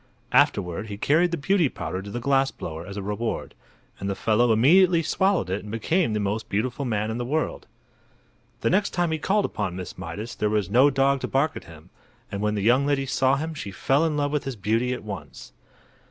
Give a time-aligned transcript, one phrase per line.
[0.31, 3.53] Afterward he carried the Beauty Powder to the glass blower as a reward,
[3.99, 7.67] and the fellow immediately swallowed it and became the most beautiful man in the world.
[8.61, 11.65] The next time he called upon Miss Mydas there was no dog to bark at
[11.65, 11.91] him,
[12.31, 15.03] and when the young lady saw him she fell in love with his beauty at
[15.03, 15.51] once.